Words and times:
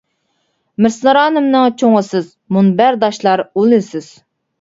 مىسرانىمنىڭ 0.85 1.75
چوڭى 1.81 2.01
سىز، 2.07 2.31
مۇنبەرداشلار 2.57 3.45
ئۇلى 3.53 3.81
سىز. 3.91 4.09